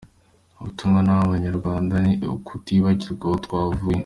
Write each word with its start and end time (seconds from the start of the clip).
Ubutumwa 0.59 0.99
naha 1.03 1.21
abanyarwanda 1.27 1.93
ni 2.05 2.13
ukutibagirwa 2.35 3.25
aho 3.27 3.37
twavuye. 3.45 3.99